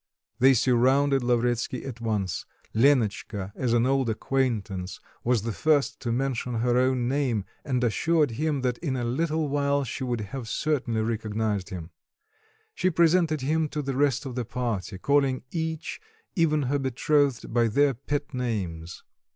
[0.39, 6.55] They surrounded Lavretsky at once; Lenotchka, as an old acquaintance, was the first to mention
[6.55, 11.01] her own name, and assured him that in a little while she would have certainly
[11.01, 11.91] recognised him.
[12.73, 16.01] She presented him to the rest of the party, calling each,
[16.35, 19.03] even her betrothed, by their pet names.